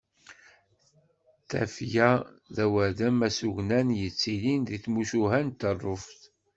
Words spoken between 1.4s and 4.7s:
Tafya d awadem asugnan yettilin